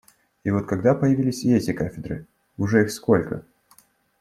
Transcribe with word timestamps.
И 0.43 0.49
вот, 0.49 0.65
когда 0.65 0.95
появились 0.95 1.43
и 1.45 1.53
эти 1.53 1.73
кафедры, 1.73 2.25
уже 2.57 2.81
их 2.81 2.89
сколько? 2.89 3.45